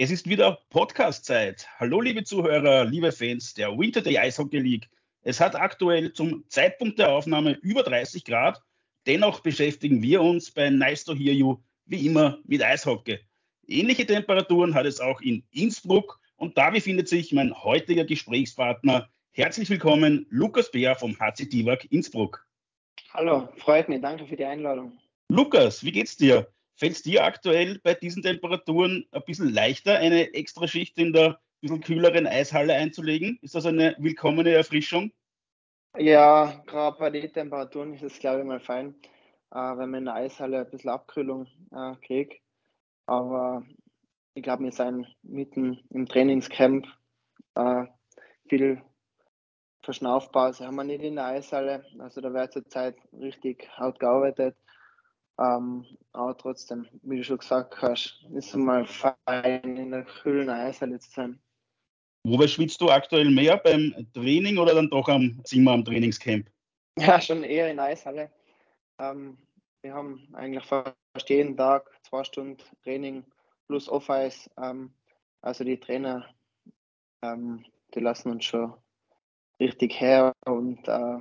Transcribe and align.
Es 0.00 0.12
ist 0.12 0.28
wieder 0.28 0.60
Podcast-Zeit. 0.70 1.66
Hallo, 1.80 2.00
liebe 2.00 2.22
Zuhörer, 2.22 2.84
liebe 2.84 3.10
Fans 3.10 3.54
der 3.54 3.76
Winter 3.76 4.00
Day 4.00 4.16
Eishockey 4.16 4.60
League. 4.60 4.88
Es 5.22 5.40
hat 5.40 5.56
aktuell 5.56 6.12
zum 6.12 6.44
Zeitpunkt 6.48 7.00
der 7.00 7.10
Aufnahme 7.10 7.58
über 7.62 7.82
30 7.82 8.24
Grad. 8.24 8.62
Dennoch 9.08 9.40
beschäftigen 9.40 10.00
wir 10.00 10.22
uns 10.22 10.52
bei 10.52 10.70
Nice 10.70 11.02
to 11.02 11.16
Hear 11.16 11.32
You 11.32 11.56
wie 11.86 12.06
immer 12.06 12.38
mit 12.44 12.62
Eishockey. 12.62 13.18
Ähnliche 13.66 14.06
Temperaturen 14.06 14.72
hat 14.72 14.86
es 14.86 15.00
auch 15.00 15.20
in 15.20 15.42
Innsbruck 15.50 16.20
und 16.36 16.56
da 16.56 16.70
befindet 16.70 17.08
sich 17.08 17.32
mein 17.32 17.52
heutiger 17.64 18.04
Gesprächspartner. 18.04 19.08
Herzlich 19.32 19.68
willkommen, 19.68 20.26
Lukas 20.30 20.70
Bär 20.70 20.94
vom 20.94 21.18
HC 21.18 21.46
Divak 21.48 21.90
Innsbruck. 21.90 22.46
Hallo, 23.12 23.48
freut 23.56 23.88
mich, 23.88 24.00
danke 24.00 24.28
für 24.28 24.36
die 24.36 24.44
Einladung. 24.44 24.96
Lukas, 25.28 25.82
wie 25.82 25.90
geht's 25.90 26.16
dir? 26.16 26.46
Fällt 26.78 26.92
es 26.92 27.02
dir 27.02 27.24
aktuell 27.24 27.80
bei 27.80 27.94
diesen 27.94 28.22
Temperaturen 28.22 29.04
ein 29.10 29.22
bisschen 29.26 29.52
leichter, 29.52 29.98
eine 29.98 30.32
extra 30.32 30.68
Schicht 30.68 30.96
in 30.96 31.12
der 31.12 31.40
bisschen 31.60 31.80
kühleren 31.80 32.26
Eishalle 32.28 32.74
einzulegen? 32.74 33.38
Ist 33.42 33.56
das 33.56 33.66
eine 33.66 33.96
willkommene 33.98 34.50
Erfrischung? 34.50 35.10
Ja, 35.96 36.62
gerade 36.66 36.96
bei 36.96 37.10
den 37.10 37.32
Temperaturen 37.32 37.94
ist 37.94 38.04
es, 38.04 38.20
glaube 38.20 38.40
ich, 38.40 38.46
mal 38.46 38.60
fein, 38.60 38.94
äh, 39.50 39.56
wenn 39.56 39.90
man 39.90 39.94
in 39.94 40.04
der 40.04 40.14
Eishalle 40.14 40.60
ein 40.60 40.70
bisschen 40.70 40.90
Abkühlung 40.90 41.48
äh, 41.72 41.94
kriegt. 42.06 42.40
Aber 43.06 43.64
ich 44.34 44.44
glaube, 44.44 44.62
wir 44.62 44.72
sind 44.72 45.06
mitten 45.22 45.80
im 45.90 46.06
Trainingscamp. 46.06 46.86
Äh, 47.56 47.86
viel 48.48 48.80
Verschnaufpause 49.82 50.64
haben 50.64 50.76
wir 50.76 50.84
nicht 50.84 51.02
in 51.02 51.16
der 51.16 51.26
Eishalle. 51.26 51.84
Also 51.98 52.20
da 52.20 52.32
wird 52.32 52.52
zurzeit 52.52 52.96
richtig 53.12 53.68
hart 53.70 53.98
gearbeitet. 53.98 54.56
Ähm, 55.38 55.86
aber 56.12 56.36
trotzdem, 56.36 56.86
wie 57.02 57.18
du 57.18 57.24
schon 57.24 57.38
gesagt 57.38 57.80
hast, 57.80 58.24
ist 58.34 58.48
es 58.48 58.54
mal 58.54 58.84
fein, 58.86 59.76
in 59.76 59.90
der 59.90 60.04
kühlen 60.04 60.50
Eishalle 60.50 60.98
zu 60.98 61.10
sein. 61.10 61.40
Wobei 62.24 62.48
schwitzt 62.48 62.80
du 62.80 62.90
aktuell 62.90 63.30
mehr 63.30 63.56
beim 63.56 63.94
Training 64.12 64.58
oder 64.58 64.74
dann 64.74 64.90
doch 64.90 65.08
am 65.08 65.40
Zimmer 65.44 65.72
am 65.72 65.84
Trainingscamp? 65.84 66.50
Ja, 66.98 67.20
schon 67.20 67.44
eher 67.44 67.70
in 67.70 67.76
der 67.76 67.86
Eishalle. 67.86 68.30
Ähm, 68.98 69.38
wir 69.82 69.94
haben 69.94 70.28
eigentlich 70.34 70.64
fast 70.64 71.28
jeden 71.28 71.56
Tag 71.56 71.88
zwei 72.02 72.24
Stunden 72.24 72.56
Training 72.82 73.24
plus 73.68 73.88
Off-Eis. 73.88 74.50
Ähm, 74.60 74.92
also 75.40 75.62
die 75.62 75.78
Trainer, 75.78 76.28
ähm, 77.22 77.64
die 77.94 78.00
lassen 78.00 78.30
uns 78.32 78.44
schon 78.44 78.74
richtig 79.60 80.00
her 80.00 80.32
und 80.44 80.80
äh, 80.88 81.18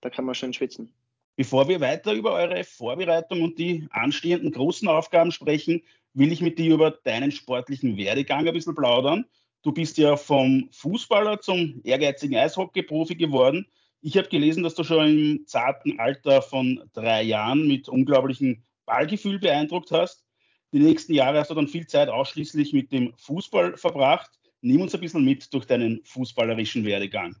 da 0.00 0.10
kann 0.10 0.24
man 0.24 0.34
schön 0.34 0.54
schwitzen. 0.54 0.94
Bevor 1.40 1.68
wir 1.68 1.80
weiter 1.80 2.12
über 2.12 2.34
eure 2.34 2.64
Vorbereitung 2.64 3.40
und 3.40 3.58
die 3.58 3.88
anstehenden 3.92 4.52
großen 4.52 4.86
Aufgaben 4.88 5.32
sprechen, 5.32 5.82
will 6.12 6.32
ich 6.32 6.42
mit 6.42 6.58
dir 6.58 6.74
über 6.74 6.90
deinen 6.90 7.32
sportlichen 7.32 7.96
Werdegang 7.96 8.46
ein 8.46 8.52
bisschen 8.52 8.74
plaudern. 8.74 9.24
Du 9.62 9.72
bist 9.72 9.96
ja 9.96 10.18
vom 10.18 10.68
Fußballer 10.70 11.40
zum 11.40 11.80
ehrgeizigen 11.82 12.36
Eishockey-Profi 12.36 13.14
geworden. 13.14 13.66
Ich 14.02 14.18
habe 14.18 14.28
gelesen, 14.28 14.62
dass 14.62 14.74
du 14.74 14.84
schon 14.84 15.08
im 15.08 15.46
zarten 15.46 15.98
Alter 15.98 16.42
von 16.42 16.86
drei 16.92 17.22
Jahren 17.22 17.66
mit 17.66 17.88
unglaublichem 17.88 18.62
Ballgefühl 18.84 19.38
beeindruckt 19.38 19.92
hast. 19.92 20.26
Die 20.74 20.78
nächsten 20.80 21.14
Jahre 21.14 21.38
hast 21.38 21.48
du 21.48 21.54
dann 21.54 21.68
viel 21.68 21.86
Zeit 21.86 22.10
ausschließlich 22.10 22.74
mit 22.74 22.92
dem 22.92 23.14
Fußball 23.16 23.78
verbracht. 23.78 24.30
Nimm 24.60 24.82
uns 24.82 24.94
ein 24.94 25.00
bisschen 25.00 25.24
mit 25.24 25.54
durch 25.54 25.64
deinen 25.64 26.04
fußballerischen 26.04 26.84
Werdegang. 26.84 27.34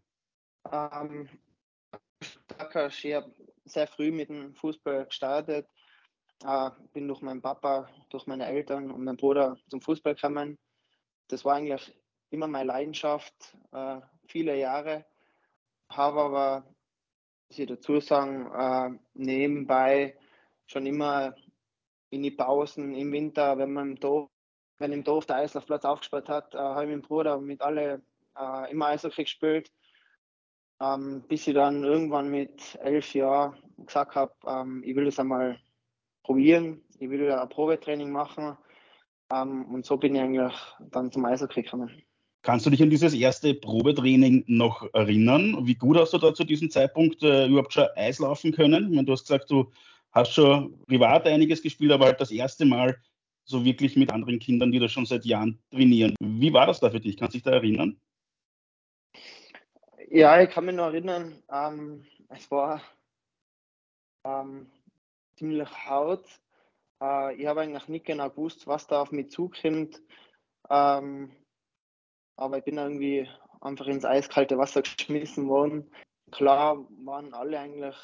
Ähm, 0.72 1.28
ich 2.58 3.14
habe 3.14 3.30
sehr 3.70 3.86
früh 3.86 4.10
mit 4.10 4.28
dem 4.28 4.54
Fußball 4.54 5.06
gestartet. 5.06 5.66
Äh, 6.44 6.70
bin 6.92 7.08
durch 7.08 7.20
meinen 7.20 7.42
Papa, 7.42 7.88
durch 8.08 8.26
meine 8.26 8.46
Eltern 8.46 8.90
und 8.90 9.04
meinen 9.04 9.16
Bruder 9.16 9.56
zum 9.68 9.80
Fußball 9.80 10.14
gekommen. 10.14 10.58
Das 11.28 11.44
war 11.44 11.56
eigentlich 11.56 11.94
immer 12.30 12.46
meine 12.46 12.66
Leidenschaft, 12.66 13.34
äh, 13.72 14.00
viele 14.26 14.56
Jahre. 14.58 15.04
Habe 15.88 16.20
aber, 16.20 16.74
muss 17.48 17.58
ich 17.58 17.68
dazu 17.68 18.00
sagen, 18.00 18.50
äh, 18.52 18.98
nebenbei 19.14 20.16
schon 20.66 20.86
immer 20.86 21.34
in 22.10 22.22
die 22.22 22.30
Pausen 22.30 22.94
im 22.94 23.12
Winter, 23.12 23.58
wenn 23.58 23.72
man 23.72 23.90
im 23.90 24.00
Dorf, 24.00 24.30
wenn 24.78 24.92
im 24.92 25.04
Dorf 25.04 25.26
der 25.26 25.36
Eislaufplatz 25.36 25.84
aufgespielt 25.84 26.28
hat, 26.28 26.54
äh, 26.54 26.58
habe 26.58 26.84
ich 26.84 26.88
mit 26.88 27.04
dem 27.04 27.06
Bruder 27.06 27.38
mit 27.38 27.60
alle 27.60 28.02
äh, 28.38 28.70
immer 28.70 28.86
Eishockey 28.86 29.24
gespielt 29.24 29.70
ähm, 30.80 31.22
bis 31.28 31.46
ich 31.46 31.54
dann 31.54 31.84
irgendwann 31.84 32.30
mit 32.30 32.78
elf 32.82 33.14
Jahren 33.14 33.56
gesagt 33.86 34.14
habe, 34.14 34.32
ähm, 34.46 34.82
ich 34.84 34.94
will 34.96 35.04
das 35.04 35.18
einmal 35.18 35.58
probieren, 36.22 36.82
ich 36.98 37.10
will 37.10 37.30
ein 37.30 37.48
Probetraining 37.48 38.10
machen 38.10 38.56
ähm, 39.32 39.64
und 39.66 39.84
so 39.84 39.96
bin 39.96 40.14
ich 40.14 40.20
eigentlich 40.20 40.52
dann 40.90 41.10
zum 41.10 41.24
Eishockey 41.24 41.62
gekommen. 41.62 41.90
Kannst 42.42 42.64
du 42.64 42.70
dich 42.70 42.82
an 42.82 42.88
dieses 42.88 43.12
erste 43.12 43.52
Probetraining 43.52 44.44
noch 44.46 44.88
erinnern? 44.94 45.66
Wie 45.66 45.74
gut 45.74 45.98
hast 45.98 46.14
du 46.14 46.18
da 46.18 46.32
zu 46.32 46.44
diesem 46.44 46.70
Zeitpunkt 46.70 47.22
äh, 47.22 47.46
überhaupt 47.46 47.74
schon 47.74 47.86
Eis 47.96 48.18
laufen 48.18 48.52
können? 48.52 48.84
Ich 48.84 48.90
meine, 48.90 49.04
du 49.04 49.12
hast 49.12 49.24
gesagt, 49.24 49.50
du 49.50 49.70
hast 50.12 50.32
schon 50.32 50.78
privat 50.86 51.26
einiges 51.26 51.60
gespielt, 51.62 51.92
aber 51.92 52.06
halt 52.06 52.20
das 52.20 52.30
erste 52.30 52.64
Mal 52.64 52.96
so 53.44 53.64
wirklich 53.64 53.96
mit 53.96 54.10
anderen 54.10 54.38
Kindern, 54.38 54.72
die 54.72 54.78
da 54.78 54.88
schon 54.88 55.04
seit 55.04 55.24
Jahren 55.26 55.58
trainieren. 55.70 56.14
Wie 56.20 56.52
war 56.52 56.66
das 56.66 56.80
da 56.80 56.90
für 56.90 57.00
dich? 57.00 57.16
Kannst 57.18 57.34
du 57.34 57.38
dich 57.38 57.44
da 57.44 57.52
erinnern? 57.52 58.00
Ja, 60.08 60.40
ich 60.40 60.50
kann 60.50 60.64
mich 60.64 60.74
noch 60.74 60.86
erinnern, 60.86 61.34
ähm, 61.52 62.04
es 62.30 62.50
war 62.50 62.80
ähm, 64.24 64.70
ziemlich 65.36 65.68
haut. 65.88 66.24
Äh, 67.02 67.34
ich 67.34 67.46
habe 67.46 67.62
eigentlich 67.62 67.88
nicht 67.88 68.06
genau 68.06 68.30
gewusst, 68.30 68.66
was 68.66 68.86
da 68.86 69.02
auf 69.02 69.12
mich 69.12 69.30
zukommt. 69.30 70.00
Ähm, 70.68 71.32
aber 72.36 72.58
ich 72.58 72.64
bin 72.64 72.78
irgendwie 72.78 73.28
einfach 73.60 73.86
ins 73.86 74.04
eiskalte 74.04 74.58
Wasser 74.58 74.82
geschmissen 74.82 75.48
worden. 75.48 75.90
Klar 76.30 76.86
waren 77.04 77.34
alle 77.34 77.58
eigentlich 77.58 77.96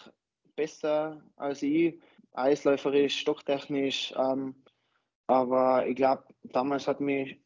besser 0.56 1.22
als 1.36 1.62
ich, 1.62 2.00
eisläuferisch, 2.32 3.18
stocktechnisch. 3.18 4.12
Ähm, 4.16 4.54
aber 5.26 5.86
ich 5.86 5.96
glaube, 5.96 6.24
damals 6.42 6.88
hat 6.88 7.00
mich 7.00 7.40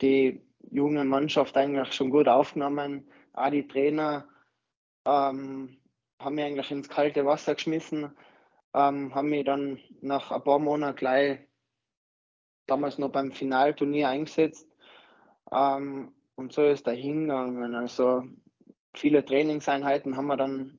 die 0.00 0.42
junge 0.70 1.04
Mannschaft 1.04 1.56
eigentlich 1.56 1.92
schon 1.92 2.10
gut 2.10 2.28
aufgenommen 2.28 3.08
auch 3.36 3.50
die 3.50 3.66
Trainer 3.66 4.28
ähm, 5.04 5.76
haben 6.18 6.34
mich 6.34 6.44
eigentlich 6.44 6.70
ins 6.70 6.88
kalte 6.88 7.24
Wasser 7.24 7.54
geschmissen, 7.54 8.16
ähm, 8.74 9.14
haben 9.14 9.28
mich 9.28 9.44
dann 9.44 9.78
nach 10.00 10.30
ein 10.30 10.42
paar 10.42 10.58
Monaten 10.58 10.96
gleich 10.96 11.40
damals 12.66 12.98
noch 12.98 13.10
beim 13.10 13.32
Finalturnier 13.32 14.08
eingesetzt. 14.08 14.68
Ähm, 15.52 16.12
und 16.34 16.52
so 16.52 16.62
ist 16.64 16.86
er 16.86 16.94
hingegangen. 16.94 17.74
Also 17.74 18.24
viele 18.94 19.24
Trainingseinheiten 19.24 20.16
haben 20.16 20.26
mir 20.26 20.36
dann 20.36 20.78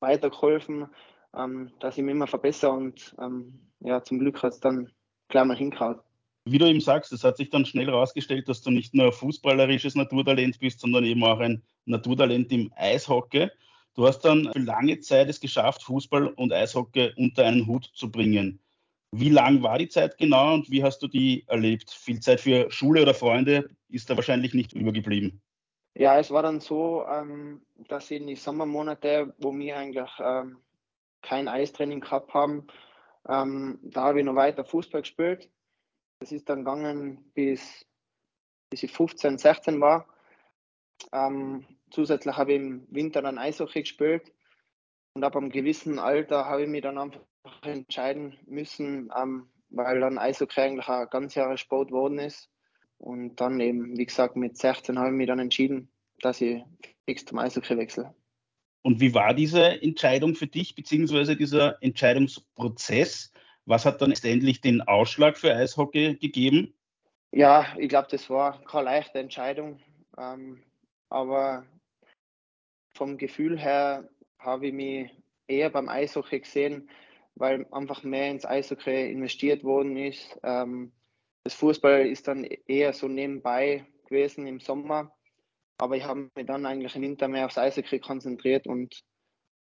weitergeholfen, 0.00 0.88
ähm, 1.36 1.72
dass 1.80 1.96
ich 1.96 2.04
mich 2.04 2.12
immer 2.12 2.26
verbessere 2.26 2.72
und 2.72 3.14
ähm, 3.20 3.70
ja, 3.80 4.02
zum 4.02 4.18
Glück 4.18 4.42
hat 4.42 4.52
es 4.52 4.60
dann 4.60 4.90
gleich 5.28 5.44
mal 5.44 5.56
hingehauen 5.56 6.00
wie 6.44 6.58
du 6.58 6.66
eben 6.66 6.80
sagst, 6.80 7.12
es 7.12 7.24
hat 7.24 7.36
sich 7.36 7.50
dann 7.50 7.66
schnell 7.66 7.86
herausgestellt, 7.86 8.48
dass 8.48 8.62
du 8.62 8.70
nicht 8.70 8.94
nur 8.94 9.12
fußballerisches 9.12 9.94
Naturtalent 9.94 10.58
bist, 10.58 10.80
sondern 10.80 11.04
eben 11.04 11.22
auch 11.24 11.38
ein 11.38 11.62
Naturtalent 11.84 12.50
im 12.52 12.72
Eishockey. 12.76 13.48
Du 13.94 14.06
hast 14.06 14.20
dann 14.20 14.50
für 14.52 14.58
lange 14.58 15.00
Zeit 15.00 15.28
es 15.28 15.40
geschafft, 15.40 15.82
Fußball 15.82 16.28
und 16.28 16.52
Eishockey 16.52 17.12
unter 17.16 17.44
einen 17.44 17.66
Hut 17.66 17.90
zu 17.94 18.10
bringen. 18.10 18.60
Wie 19.10 19.28
lang 19.28 19.62
war 19.62 19.78
die 19.78 19.88
Zeit 19.88 20.16
genau 20.16 20.54
und 20.54 20.70
wie 20.70 20.82
hast 20.82 21.00
du 21.02 21.08
die 21.08 21.44
erlebt? 21.46 21.90
Viel 21.90 22.20
Zeit 22.20 22.40
für 22.40 22.70
Schule 22.70 23.02
oder 23.02 23.12
Freunde 23.12 23.68
ist 23.88 24.08
da 24.08 24.16
wahrscheinlich 24.16 24.54
nicht 24.54 24.72
übergeblieben. 24.72 25.42
Ja, 25.94 26.18
es 26.18 26.30
war 26.30 26.42
dann 26.42 26.60
so, 26.60 27.04
ähm, 27.06 27.60
dass 27.88 28.10
in 28.10 28.26
die 28.26 28.36
Sommermonate, 28.36 29.34
wo 29.38 29.52
wir 29.54 29.76
eigentlich 29.76 30.10
ähm, 30.18 30.56
kein 31.20 31.48
Eistraining 31.48 32.00
gehabt 32.00 32.32
haben, 32.32 32.66
ähm, 33.28 33.78
da 33.82 34.04
habe 34.04 34.20
ich 34.20 34.24
noch 34.24 34.34
weiter 34.34 34.64
Fußball 34.64 35.02
gespielt 35.02 35.50
das 36.22 36.30
ist 36.30 36.48
dann 36.48 36.60
gegangen 36.60 37.32
bis, 37.34 37.84
bis 38.70 38.84
ich 38.84 38.92
15, 38.92 39.38
16 39.38 39.80
war. 39.80 40.06
Ähm, 41.12 41.64
zusätzlich 41.90 42.36
habe 42.36 42.52
ich 42.52 42.60
im 42.60 42.86
Winter 42.90 43.22
dann 43.22 43.38
Eishockey 43.38 43.82
gespielt 43.82 44.32
und 45.14 45.24
ab 45.24 45.36
einem 45.36 45.50
gewissen 45.50 45.98
Alter 45.98 46.46
habe 46.46 46.62
ich 46.62 46.68
mich 46.68 46.82
dann 46.82 46.98
einfach 46.98 47.20
entscheiden 47.62 48.38
müssen, 48.46 49.10
ähm, 49.16 49.48
weil 49.70 50.00
dann 50.00 50.18
Eishockey 50.18 50.60
eigentlich 50.60 50.88
ein 50.88 51.08
ganz 51.10 51.34
Jahre 51.34 51.58
Sport 51.58 51.88
geworden 51.88 52.18
ist. 52.18 52.50
Und 52.98 53.40
dann 53.40 53.58
eben, 53.58 53.98
wie 53.98 54.06
gesagt, 54.06 54.36
mit 54.36 54.56
16 54.56 54.98
habe 54.98 55.08
ich 55.08 55.14
mich 55.14 55.26
dann 55.26 55.40
entschieden, 55.40 55.90
dass 56.20 56.40
ich 56.40 56.62
fix 57.04 57.24
zum 57.24 57.38
Eishockey 57.38 57.76
wechsle. 57.76 58.14
Und 58.82 59.00
wie 59.00 59.14
war 59.14 59.34
diese 59.34 59.82
Entscheidung 59.82 60.34
für 60.34 60.46
dich, 60.46 60.74
beziehungsweise 60.74 61.36
dieser 61.36 61.82
Entscheidungsprozess? 61.82 63.32
Was 63.64 63.84
hat 63.84 64.02
dann 64.02 64.10
letztendlich 64.10 64.60
den 64.60 64.82
Ausschlag 64.82 65.36
für 65.36 65.54
Eishockey 65.54 66.16
gegeben? 66.16 66.74
Ja, 67.32 67.66
ich 67.78 67.88
glaube, 67.88 68.08
das 68.10 68.28
war 68.28 68.62
keine 68.64 68.84
leichte 68.84 69.18
Entscheidung. 69.18 69.80
Ähm, 70.18 70.62
aber 71.12 71.66
vom 72.96 73.18
Gefühl 73.18 73.58
her 73.58 74.08
habe 74.38 74.68
ich 74.68 74.72
mich 74.72 75.10
eher 75.46 75.70
beim 75.70 75.88
Eishockey 75.88 76.40
gesehen, 76.40 76.90
weil 77.34 77.66
einfach 77.70 78.02
mehr 78.02 78.30
ins 78.30 78.44
Eishockey 78.44 79.10
investiert 79.10 79.64
worden 79.64 79.96
ist. 79.96 80.38
Ähm, 80.42 80.92
das 81.44 81.54
Fußball 81.54 82.06
ist 82.06 82.28
dann 82.28 82.44
eher 82.44 82.92
so 82.92 83.08
nebenbei 83.08 83.86
gewesen 84.06 84.46
im 84.46 84.60
Sommer. 84.60 85.12
Aber 85.78 85.96
ich 85.96 86.04
habe 86.04 86.30
mich 86.34 86.46
dann 86.46 86.66
eigentlich 86.66 86.94
im 86.94 87.02
Winter 87.02 87.28
mehr 87.28 87.46
aufs 87.46 87.58
Eishockey 87.58 87.98
konzentriert 87.98 88.66
und 88.66 89.02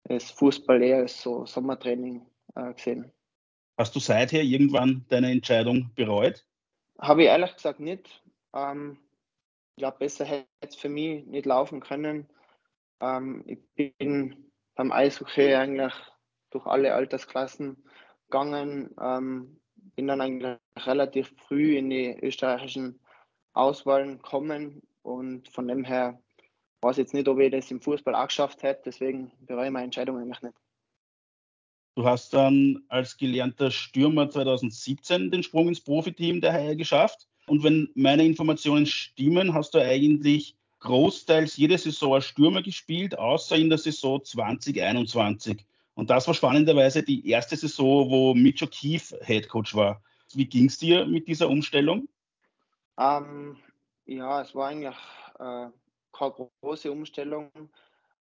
das 0.04 0.32
Fußball 0.32 0.82
eher 0.82 0.98
als 0.98 1.22
so 1.22 1.46
Sommertraining 1.46 2.26
äh, 2.56 2.74
gesehen. 2.74 3.12
Hast 3.78 3.96
du 3.96 4.00
seither 4.00 4.44
irgendwann 4.44 5.06
deine 5.10 5.32
Entscheidung 5.32 5.92
bereut? 5.96 6.46
Habe 7.00 7.24
ich 7.24 7.30
ehrlich 7.30 7.56
gesagt 7.56 7.80
nicht. 7.80 8.22
Ähm, 8.54 9.00
ich 9.76 9.82
glaube, 9.82 9.98
besser 10.00 10.26
hätte 10.26 10.48
es 10.62 10.76
für 10.76 10.90
mich 10.90 11.26
nicht 11.26 11.46
laufen 11.46 11.80
können. 11.80 12.28
Ähm, 13.00 13.44
ich 13.48 13.60
bin 13.76 14.52
beim 14.76 14.92
Eishockey 14.92 15.56
eigentlich 15.56 15.94
durch 16.52 16.66
alle 16.66 16.94
Altersklassen 16.94 17.84
gegangen. 18.30 18.94
Ähm, 19.02 19.62
bin 19.96 20.08
dann 20.08 20.22
eigentlich 20.22 20.58
relativ 20.78 21.34
früh 21.48 21.78
in 21.78 21.90
die 21.90 22.18
österreichischen 22.22 23.00
Auswahlen 23.54 24.18
gekommen 24.18 24.82
und 25.02 25.50
von 25.50 25.68
dem 25.68 25.84
her 25.84 26.22
weiß 26.82 26.98
ich 26.98 27.04
jetzt 27.04 27.14
nicht, 27.14 27.28
ob 27.28 27.40
ich 27.40 27.52
das 27.52 27.72
im 27.72 27.82
Fußball 27.82 28.16
auch 28.16 28.28
geschafft 28.28 28.64
hätte. 28.64 28.84
Deswegen 28.86 29.32
bereue 29.42 29.68
ich 29.68 29.72
meine 29.72 29.86
Entscheidung 29.86 30.18
eigentlich 30.18 30.42
nicht. 30.42 30.56
Du 31.96 32.06
hast 32.06 32.34
dann 32.34 32.84
als 32.88 33.18
gelernter 33.18 33.70
Stürmer 33.70 34.30
2017 34.30 35.30
den 35.30 35.44
Sprung 35.44 35.68
ins 35.68 35.82
Profiteam 35.82 36.40
der 36.40 36.54
Haie 36.54 36.78
geschafft. 36.78 37.28
Und 37.52 37.64
wenn 37.64 37.90
meine 37.96 38.26
Informationen 38.26 38.86
stimmen, 38.86 39.54
hast 39.54 39.74
du 39.74 39.80
eigentlich 39.80 40.56
großteils 40.80 41.58
jede 41.58 41.78
Saison 41.78 42.14
als 42.14 42.24
Stürmer 42.24 42.62
gespielt, 42.62 43.20
außer 43.20 43.58
in 43.58 43.68
der 43.68 43.78
Saison 43.78 44.24
2021. 44.24 45.66
Und 45.94 46.10
das 46.10 46.26
war 46.28 46.34
spannenderweise 46.34 47.04
die 47.04 47.28
erste 47.28 47.58
Saison, 47.58 48.10
wo 48.10 48.34
Mitch 48.34 48.64
O'Keefe 48.64 49.22
Headcoach 49.22 49.76
war. 49.76 50.02
Wie 50.34 50.46
ging 50.46 50.68
es 50.68 50.78
dir 50.78 51.06
mit 51.06 51.28
dieser 51.28 51.50
Umstellung? 51.50 52.08
Ähm, 52.98 53.58
ja, 54.06 54.44
es 54.44 54.56
war 54.56 54.70
eigentlich 54.70 54.96
äh, 55.38 55.68
keine 56.14 56.50
große 56.62 56.90
Umstellung, 56.90 57.52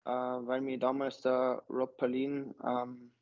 äh, 0.04 0.10
weil 0.10 0.60
mir 0.60 0.78
damals 0.78 1.22
der 1.22 1.64
Rob 1.70 1.96
Perlin 1.96 2.54
ähm, 2.62 3.14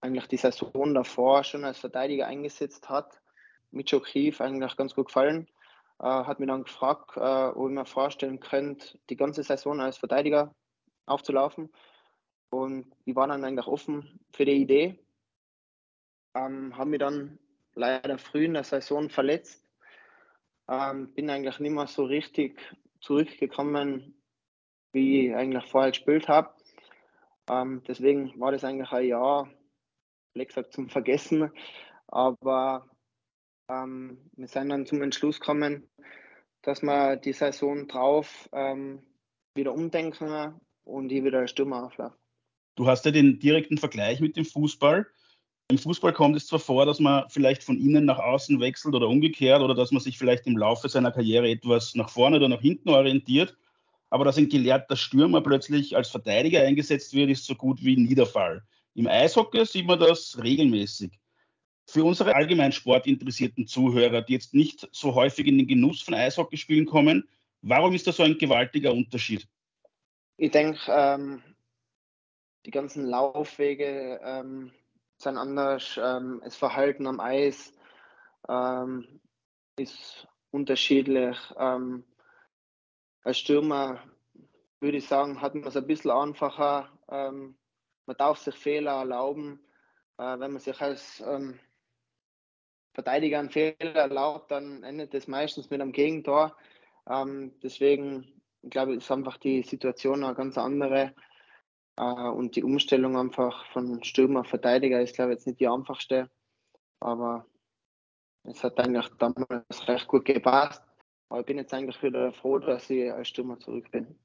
eigentlich 0.00 0.26
die 0.26 0.38
Saison 0.38 0.92
davor 0.92 1.44
schon 1.44 1.64
als 1.64 1.78
Verteidiger 1.78 2.26
eingesetzt 2.26 2.88
hat. 2.88 3.20
Mitch 3.70 3.94
O'Keefe 3.94 4.42
eigentlich 4.42 4.76
ganz 4.76 4.94
gut 4.94 5.06
gefallen. 5.06 5.48
Äh, 6.00 6.06
hat 6.06 6.40
mir 6.40 6.46
dann 6.46 6.64
gefragt, 6.64 7.16
äh, 7.16 7.20
ob 7.20 7.68
ich 7.68 7.74
mir 7.74 7.84
vorstellen 7.84 8.40
könnte, 8.40 8.98
die 9.10 9.16
ganze 9.16 9.42
Saison 9.42 9.80
als 9.80 9.98
Verteidiger 9.98 10.54
aufzulaufen. 11.06 11.70
Und 12.50 12.94
ich 13.04 13.16
war 13.16 13.26
dann 13.26 13.44
eigentlich 13.44 13.66
offen 13.66 14.20
für 14.32 14.44
die 14.44 14.62
Idee. 14.62 14.98
Ähm, 16.34 16.76
habe 16.76 16.90
mich 16.90 17.00
dann 17.00 17.38
leider 17.74 18.18
früh 18.18 18.44
in 18.44 18.54
der 18.54 18.64
Saison 18.64 19.10
verletzt. 19.10 19.64
Ähm, 20.68 21.12
bin 21.14 21.30
eigentlich 21.30 21.58
nicht 21.58 21.72
mehr 21.72 21.86
so 21.86 22.04
richtig 22.04 22.60
zurückgekommen, 23.00 24.14
wie 24.92 25.28
ich 25.28 25.34
eigentlich 25.34 25.66
vorher 25.66 25.90
gespielt 25.90 26.28
habe. 26.28 26.54
Ähm, 27.48 27.82
deswegen 27.86 28.38
war 28.38 28.52
das 28.52 28.64
eigentlich 28.64 28.92
ein 28.92 29.06
Jahr, 29.06 29.50
vielleicht 30.32 30.50
gesagt, 30.50 30.72
zum 30.72 30.88
Vergessen. 30.88 31.50
Aber 32.06 32.88
ähm, 33.68 34.18
wir 34.36 34.48
sind 34.48 34.68
dann 34.70 34.86
zum 34.86 35.02
Entschluss 35.02 35.40
gekommen, 35.40 35.88
dass 36.62 36.82
wir 36.82 37.16
die 37.16 37.32
Saison 37.32 37.86
drauf 37.88 38.48
ähm, 38.52 39.02
wieder 39.54 39.74
umdenken 39.74 40.60
und 40.84 41.12
ich 41.12 41.24
wieder 41.24 41.46
Stürmer 41.46 41.84
auflaufe. 41.84 42.16
Du 42.76 42.86
hast 42.86 43.04
ja 43.04 43.10
den 43.10 43.38
direkten 43.38 43.78
Vergleich 43.78 44.20
mit 44.20 44.36
dem 44.36 44.44
Fußball. 44.44 45.06
Im 45.70 45.78
Fußball 45.78 46.12
kommt 46.12 46.36
es 46.36 46.46
zwar 46.46 46.60
vor, 46.60 46.86
dass 46.86 46.98
man 46.98 47.28
vielleicht 47.28 47.62
von 47.62 47.78
innen 47.78 48.06
nach 48.06 48.18
außen 48.18 48.58
wechselt 48.60 48.94
oder 48.94 49.08
umgekehrt 49.08 49.60
oder 49.60 49.74
dass 49.74 49.90
man 49.90 50.00
sich 50.00 50.16
vielleicht 50.16 50.46
im 50.46 50.56
Laufe 50.56 50.88
seiner 50.88 51.12
Karriere 51.12 51.50
etwas 51.50 51.94
nach 51.94 52.08
vorne 52.08 52.36
oder 52.36 52.48
nach 52.48 52.60
hinten 52.60 52.88
orientiert, 52.88 53.56
aber 54.08 54.24
dass 54.24 54.38
ein 54.38 54.48
gelehrter 54.48 54.96
Stürmer 54.96 55.42
plötzlich 55.42 55.94
als 55.94 56.08
Verteidiger 56.08 56.62
eingesetzt 56.62 57.12
wird, 57.12 57.28
ist 57.30 57.44
so 57.44 57.54
gut 57.54 57.84
wie 57.84 57.96
nie 57.96 58.14
der 58.14 58.26
Fall. 58.26 58.62
Im 58.94 59.06
Eishockey 59.06 59.66
sieht 59.66 59.86
man 59.86 60.00
das 60.00 60.38
regelmäßig. 60.42 61.18
Für 61.90 62.04
unsere 62.04 62.34
allgemein 62.34 62.70
sportinteressierten 62.70 63.66
Zuhörer, 63.66 64.20
die 64.20 64.34
jetzt 64.34 64.52
nicht 64.52 64.86
so 64.92 65.14
häufig 65.14 65.46
in 65.46 65.56
den 65.56 65.66
Genuss 65.66 66.02
von 66.02 66.12
Eishockeyspielen 66.12 66.84
kommen, 66.84 67.26
warum 67.62 67.94
ist 67.94 68.06
da 68.06 68.12
so 68.12 68.22
ein 68.24 68.36
gewaltiger 68.36 68.92
Unterschied? 68.92 69.48
Ich 70.36 70.50
denke, 70.50 70.78
ähm, 70.88 71.42
die 72.66 72.72
ganzen 72.72 73.06
Laufwege 73.06 74.20
ähm, 74.22 74.70
sind 75.16 75.38
anders, 75.38 75.98
ähm, 75.98 76.42
das 76.44 76.56
Verhalten 76.56 77.06
am 77.06 77.20
Eis 77.20 77.72
ähm, 78.50 79.20
ist 79.78 80.28
unterschiedlich. 80.50 81.38
Ähm, 81.58 82.04
als 83.22 83.38
Stürmer 83.38 84.02
würde 84.80 84.98
ich 84.98 85.08
sagen, 85.08 85.40
hat 85.40 85.54
man 85.54 85.64
es 85.64 85.76
ein 85.76 85.86
bisschen 85.86 86.10
einfacher. 86.10 86.90
Ähm, 87.10 87.56
man 88.04 88.16
darf 88.18 88.36
sich 88.40 88.54
Fehler 88.54 88.98
erlauben. 88.98 89.58
Äh, 90.18 90.38
wenn 90.38 90.52
man 90.52 90.60
sich 90.60 90.78
als 90.82 91.22
ähm, 91.26 91.58
Verteidiger 92.98 93.38
einen 93.38 93.50
Fehler 93.50 93.94
erlaubt, 93.94 94.50
dann 94.50 94.82
endet 94.82 95.14
es 95.14 95.28
meistens 95.28 95.70
mit 95.70 95.80
einem 95.80 95.92
Gegentor. 95.92 96.56
Ähm, 97.08 97.52
deswegen 97.62 98.26
glaube 98.68 98.90
ich, 98.90 98.98
ist 98.98 99.12
einfach 99.12 99.36
die 99.36 99.62
Situation 99.62 100.24
eine 100.24 100.34
ganz 100.34 100.58
andere. 100.58 101.14
Äh, 101.96 102.02
und 102.02 102.56
die 102.56 102.64
Umstellung 102.64 103.16
einfach 103.16 103.66
von 103.66 104.02
Stürmer 104.02 104.40
auf 104.40 104.48
Verteidiger 104.48 105.00
ist, 105.00 105.14
glaube 105.14 105.30
ich, 105.30 105.36
jetzt 105.36 105.46
nicht 105.46 105.60
die 105.60 105.68
einfachste. 105.68 106.28
Aber 106.98 107.46
es 108.42 108.64
hat 108.64 108.80
eigentlich 108.80 109.06
damals 109.20 109.86
recht 109.86 110.08
gut 110.08 110.24
gepasst. 110.24 110.82
Aber 111.28 111.38
ich 111.38 111.46
bin 111.46 111.58
jetzt 111.58 111.72
eigentlich 111.72 112.02
wieder 112.02 112.32
froh, 112.32 112.58
dass 112.58 112.90
ich 112.90 113.12
als 113.12 113.28
Stürmer 113.28 113.60
zurück 113.60 113.92
bin. 113.92 114.18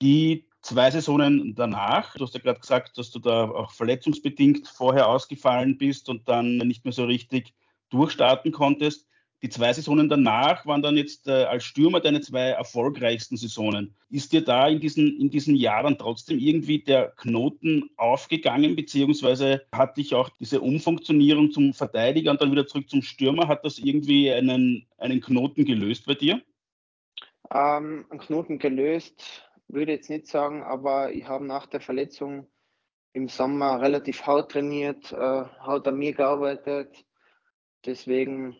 Die 0.00 0.48
zwei 0.62 0.90
Saisonen 0.90 1.54
danach, 1.54 2.14
du 2.14 2.24
hast 2.24 2.32
ja 2.32 2.40
gerade 2.40 2.60
gesagt, 2.60 2.96
dass 2.96 3.10
du 3.10 3.18
da 3.18 3.50
auch 3.50 3.72
verletzungsbedingt 3.72 4.66
vorher 4.66 5.08
ausgefallen 5.08 5.76
bist 5.76 6.08
und 6.08 6.26
dann 6.26 6.56
nicht 6.56 6.86
mehr 6.86 6.92
so 6.92 7.04
richtig 7.04 7.52
durchstarten 7.90 8.52
konntest. 8.52 9.06
Die 9.42 9.50
zwei 9.50 9.72
Saisonen 9.72 10.08
danach 10.08 10.64
waren 10.64 10.80
dann 10.80 10.96
jetzt 10.96 11.28
äh, 11.28 11.44
als 11.44 11.64
Stürmer 11.64 12.00
deine 12.00 12.22
zwei 12.22 12.48
erfolgreichsten 12.48 13.36
Saisonen. 13.36 13.94
Ist 14.08 14.32
dir 14.32 14.42
da 14.42 14.66
in 14.66 14.80
diesen, 14.80 15.20
in 15.20 15.28
diesen 15.28 15.54
Jahren 15.54 15.98
trotzdem 15.98 16.38
irgendwie 16.38 16.78
der 16.78 17.12
Knoten 17.16 17.90
aufgegangen, 17.96 18.76
beziehungsweise 18.76 19.66
hat 19.72 19.98
dich 19.98 20.14
auch 20.14 20.30
diese 20.30 20.62
Umfunktionierung 20.62 21.52
zum 21.52 21.74
Verteidiger 21.74 22.30
und 22.30 22.40
dann 22.40 22.50
wieder 22.50 22.66
zurück 22.66 22.88
zum 22.88 23.02
Stürmer, 23.02 23.46
hat 23.46 23.64
das 23.64 23.78
irgendwie 23.78 24.32
einen, 24.32 24.86
einen 24.96 25.20
Knoten 25.20 25.66
gelöst 25.66 26.06
bei 26.06 26.14
dir? 26.14 26.40
Ähm, 27.52 28.06
einen 28.08 28.20
Knoten 28.20 28.58
gelöst 28.58 29.46
würde 29.68 29.92
ich 29.92 29.98
jetzt 29.98 30.10
nicht 30.10 30.26
sagen, 30.28 30.62
aber 30.62 31.12
ich 31.12 31.26
habe 31.26 31.44
nach 31.44 31.66
der 31.66 31.80
Verletzung 31.80 32.46
im 33.12 33.28
Sommer 33.28 33.80
relativ 33.80 34.22
hart 34.22 34.52
trainiert, 34.52 35.12
äh, 35.12 35.16
hart 35.16 35.88
an 35.88 35.98
mir 35.98 36.12
gearbeitet 36.12 37.04
Deswegen 37.86 38.56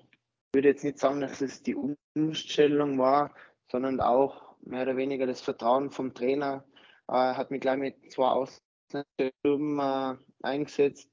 würde 0.52 0.68
jetzt 0.68 0.84
nicht 0.84 0.98
sagen, 0.98 1.20
dass 1.20 1.40
es 1.40 1.62
die 1.62 1.76
Umstellung 2.14 2.98
war, 2.98 3.34
sondern 3.70 4.00
auch 4.00 4.56
mehr 4.62 4.82
oder 4.82 4.96
weniger 4.96 5.26
das 5.26 5.40
Vertrauen 5.40 5.90
vom 5.90 6.14
Trainer. 6.14 6.64
Er 7.08 7.32
äh, 7.32 7.34
hat 7.34 7.50
mich 7.50 7.60
gleich 7.60 7.78
mit 7.78 8.12
zwei 8.12 8.28
Ausländern 8.28 9.78
äh, 9.78 10.16
eingesetzt. 10.42 11.10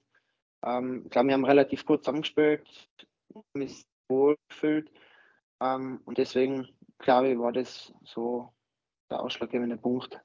Ähm, 0.63 1.03
ich 1.05 1.11
glaube, 1.11 1.27
wir 1.27 1.33
haben 1.33 1.45
relativ 1.45 1.85
gut 1.85 2.03
zusammengespielt, 2.03 2.67
mich 3.53 3.85
wohl 4.09 4.37
gefühlt. 4.49 4.91
Ähm, 5.61 6.01
und 6.05 6.17
deswegen, 6.17 6.67
glaube 6.99 7.29
ich, 7.31 7.39
war 7.39 7.51
das 7.51 7.93
so 8.03 8.53
der 9.09 9.21
ausschlaggebende 9.21 9.77
Punkt. 9.77 10.19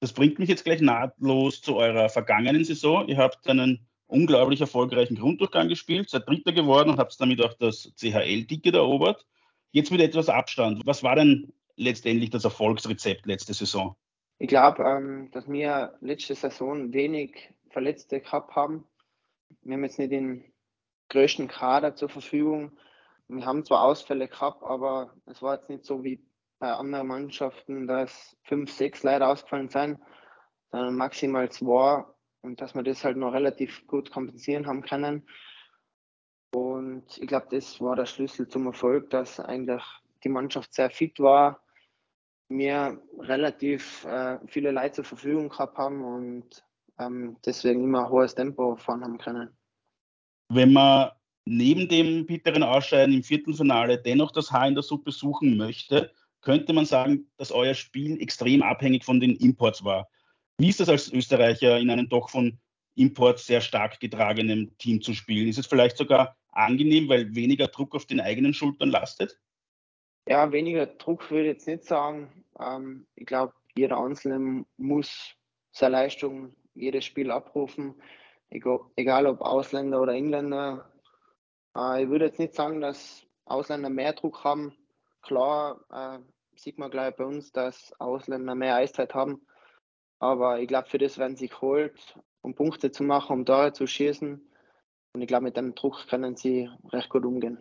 Das 0.00 0.12
bringt 0.12 0.38
mich 0.38 0.48
jetzt 0.48 0.64
gleich 0.64 0.80
nahtlos 0.80 1.60
zu 1.60 1.76
eurer 1.76 2.08
vergangenen 2.08 2.64
Saison. 2.64 3.06
Ihr 3.06 3.18
habt 3.18 3.46
einen 3.46 3.86
unglaublich 4.12 4.60
erfolgreichen 4.60 5.16
Grunddurchgang 5.16 5.68
gespielt, 5.68 6.10
seid 6.10 6.28
Dritter 6.28 6.52
geworden 6.52 6.90
und 6.90 6.98
habt 6.98 7.18
damit 7.20 7.42
auch 7.42 7.54
das 7.54 7.92
CHL-Ticket 7.96 8.74
erobert. 8.74 9.26
Jetzt 9.72 9.90
mit 9.90 10.00
etwas 10.00 10.28
Abstand. 10.28 10.82
Was 10.84 11.02
war 11.02 11.16
denn 11.16 11.52
letztendlich 11.76 12.30
das 12.30 12.44
Erfolgsrezept 12.44 13.26
letzte 13.26 13.54
Saison? 13.54 13.96
Ich 14.38 14.48
glaube, 14.48 14.82
ähm, 14.82 15.30
dass 15.32 15.48
wir 15.48 15.94
letzte 16.00 16.34
Saison 16.34 16.92
wenig 16.92 17.50
Verletzte 17.70 18.20
gehabt 18.20 18.54
haben. 18.54 18.84
Wir 19.62 19.74
haben 19.74 19.84
jetzt 19.84 19.98
nicht 19.98 20.12
den 20.12 20.44
größten 21.08 21.48
Kader 21.48 21.94
zur 21.94 22.10
Verfügung. 22.10 22.72
Wir 23.28 23.46
haben 23.46 23.64
zwar 23.64 23.82
Ausfälle 23.84 24.28
gehabt, 24.28 24.62
aber 24.62 25.14
es 25.26 25.40
war 25.40 25.54
jetzt 25.54 25.70
nicht 25.70 25.84
so 25.84 26.04
wie 26.04 26.20
bei 26.58 26.70
anderen 26.70 27.06
Mannschaften, 27.06 27.86
dass 27.86 28.36
fünf, 28.42 28.70
sechs 28.70 29.02
Leute 29.02 29.26
ausgefallen 29.26 29.68
sind, 29.68 29.98
sondern 30.70 30.96
maximal 30.96 31.50
zwei 31.50 32.04
und 32.42 32.60
dass 32.60 32.74
wir 32.74 32.82
das 32.82 33.04
halt 33.04 33.16
noch 33.16 33.32
relativ 33.32 33.86
gut 33.86 34.10
kompensieren 34.10 34.66
haben 34.66 34.82
können. 34.82 35.26
Und 36.54 37.04
ich 37.18 37.26
glaube, 37.26 37.46
das 37.50 37.80
war 37.80 37.96
der 37.96 38.06
Schlüssel 38.06 38.46
zum 38.48 38.66
Erfolg, 38.66 39.10
dass 39.10 39.40
eigentlich 39.40 39.82
die 40.22 40.28
Mannschaft 40.28 40.74
sehr 40.74 40.90
fit 40.90 41.18
war, 41.18 41.62
wir 42.48 43.00
relativ 43.18 44.04
äh, 44.04 44.38
viele 44.46 44.70
Leute 44.72 44.96
zur 44.96 45.04
Verfügung 45.04 45.48
gehabt 45.48 45.78
haben 45.78 46.04
und 46.04 46.64
ähm, 46.98 47.36
deswegen 47.44 47.82
immer 47.84 48.04
ein 48.04 48.10
hohes 48.10 48.34
Tempo 48.34 48.76
fahren 48.76 49.02
haben 49.02 49.18
können. 49.18 49.56
Wenn 50.50 50.72
man 50.72 51.10
neben 51.46 51.88
dem 51.88 52.26
bitteren 52.26 52.62
Ausscheiden 52.62 53.14
im 53.14 53.22
Viertelfinale 53.22 53.98
dennoch 53.98 54.32
das 54.32 54.52
Haar 54.52 54.68
in 54.68 54.74
der 54.74 54.82
Suppe 54.82 55.12
suchen 55.12 55.56
möchte, 55.56 56.12
könnte 56.42 56.72
man 56.72 56.84
sagen, 56.84 57.30
dass 57.36 57.52
euer 57.52 57.74
Spiel 57.74 58.20
extrem 58.20 58.62
abhängig 58.62 59.04
von 59.04 59.20
den 59.20 59.36
Imports 59.36 59.84
war. 59.84 60.08
Wie 60.62 60.68
ist 60.68 60.78
das 60.78 60.88
als 60.88 61.12
Österreicher 61.12 61.76
in 61.80 61.90
einem 61.90 62.08
doch 62.08 62.30
von 62.30 62.56
Imports 62.94 63.46
sehr 63.46 63.60
stark 63.60 63.98
getragenen 63.98 64.78
Team 64.78 65.02
zu 65.02 65.12
spielen? 65.12 65.48
Ist 65.48 65.58
es 65.58 65.66
vielleicht 65.66 65.96
sogar 65.96 66.36
angenehm, 66.52 67.08
weil 67.08 67.34
weniger 67.34 67.66
Druck 67.66 67.96
auf 67.96 68.06
den 68.06 68.20
eigenen 68.20 68.54
Schultern 68.54 68.90
lastet? 68.90 69.40
Ja, 70.28 70.52
weniger 70.52 70.86
Druck 70.86 71.28
würde 71.32 71.46
ich 71.46 71.54
jetzt 71.54 71.66
nicht 71.66 71.84
sagen. 71.84 72.44
Ähm, 72.60 73.08
ich 73.16 73.26
glaube, 73.26 73.54
jeder 73.76 73.98
Einzelne 73.98 74.64
muss 74.76 75.34
seine 75.72 75.96
Leistung 75.96 76.54
jedes 76.74 77.06
Spiel 77.06 77.32
abrufen, 77.32 78.00
egal 78.48 79.26
ob 79.26 79.40
Ausländer 79.40 80.00
oder 80.00 80.14
Inländer. 80.14 80.92
Äh, 81.76 82.04
ich 82.04 82.08
würde 82.08 82.26
jetzt 82.26 82.38
nicht 82.38 82.54
sagen, 82.54 82.80
dass 82.80 83.26
Ausländer 83.46 83.90
mehr 83.90 84.12
Druck 84.12 84.44
haben. 84.44 84.72
Klar 85.22 85.80
äh, 85.90 86.20
sieht 86.54 86.78
man 86.78 86.92
gleich 86.92 87.16
bei 87.16 87.24
uns, 87.24 87.50
dass 87.50 87.92
Ausländer 87.98 88.54
mehr 88.54 88.76
Eiszeit 88.76 89.12
haben. 89.12 89.44
Aber 90.22 90.60
ich 90.60 90.68
glaube, 90.68 90.88
für 90.88 90.98
das 90.98 91.18
werden 91.18 91.36
sie 91.36 91.48
geholt, 91.48 92.16
um 92.42 92.54
Punkte 92.54 92.92
zu 92.92 93.02
machen, 93.02 93.32
um 93.40 93.44
Tore 93.44 93.72
zu 93.72 93.88
schießen. 93.88 94.40
Und 95.14 95.20
ich 95.20 95.26
glaube, 95.26 95.42
mit 95.42 95.56
dem 95.56 95.74
Druck 95.74 96.06
können 96.06 96.36
sie 96.36 96.70
recht 96.92 97.08
gut 97.08 97.24
umgehen. 97.24 97.58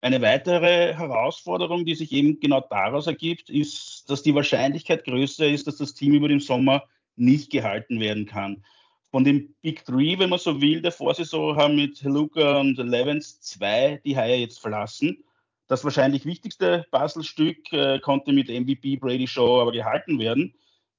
Eine 0.00 0.22
weitere 0.22 0.94
Herausforderung, 0.94 1.84
die 1.84 1.96
sich 1.96 2.12
eben 2.12 2.38
genau 2.38 2.60
daraus 2.60 3.08
ergibt, 3.08 3.50
ist, 3.50 4.08
dass 4.08 4.22
die 4.22 4.34
Wahrscheinlichkeit 4.34 5.04
größer 5.04 5.48
ist, 5.48 5.66
dass 5.66 5.78
das 5.78 5.92
Team 5.92 6.14
über 6.14 6.28
den 6.28 6.38
Sommer 6.38 6.84
nicht 7.16 7.50
gehalten 7.50 7.98
werden 7.98 8.26
kann. 8.26 8.64
Von 9.10 9.24
den 9.24 9.56
Big 9.60 9.84
Three, 9.84 10.20
wenn 10.20 10.30
man 10.30 10.38
so 10.38 10.60
will, 10.60 10.80
der 10.80 10.92
Vorsaison 10.92 11.56
haben 11.56 11.74
mit 11.74 12.00
Luca 12.02 12.60
und 12.60 12.78
Levens 12.78 13.40
zwei 13.40 14.00
die 14.04 14.16
Haie 14.16 14.36
jetzt 14.36 14.60
verlassen. 14.60 15.24
Das 15.66 15.82
wahrscheinlich 15.82 16.24
wichtigste 16.24 16.86
Puzzlestück 16.92 17.72
äh, 17.72 17.98
konnte 17.98 18.32
mit 18.32 18.48
MVP 18.48 18.98
Brady 18.98 19.26
Shaw 19.26 19.62
aber 19.62 19.72
gehalten 19.72 20.20
werden. 20.20 20.54